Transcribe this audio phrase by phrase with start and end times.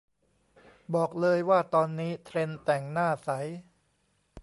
[0.93, 3.29] บอกเลยว่าตอนนี้เทรนด์แต่งหน้าใส